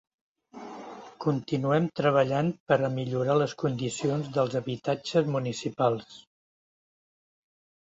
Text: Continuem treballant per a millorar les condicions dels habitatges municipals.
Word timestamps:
Continuem 1.25 1.89
treballant 1.99 2.49
per 2.71 2.79
a 2.87 2.89
millorar 2.95 3.37
les 3.43 3.55
condicions 3.65 4.33
dels 4.39 4.59
habitatges 4.63 5.31
municipals. 5.39 6.19